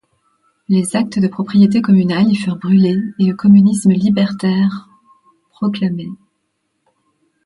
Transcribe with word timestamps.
Les 0.67 0.95
actes 0.95 1.19
de 1.19 1.27
propriété 1.27 1.83
communales 1.83 2.27
y 2.31 2.35
furent 2.35 2.57
brûlés 2.57 2.97
et 3.19 3.25
le 3.25 3.35
communisme 3.35 3.91
libertaire 3.91 4.89
proclamé. 5.51 6.07